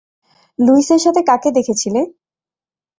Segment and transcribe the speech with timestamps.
[0.59, 2.01] লুইসের সাথে কাকে দেখেছিলে?